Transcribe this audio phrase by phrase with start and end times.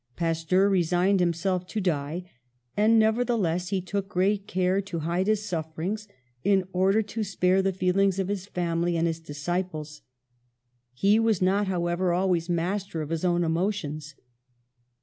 [0.15, 2.27] Pasteur resigned himself to die,
[2.75, 6.07] and neverthe less he took great care to hide his sufferings,
[6.43, 10.01] in order to spare the feelings of his family and his disciples.
[10.93, 14.15] He was not, however, always master of his own emotions.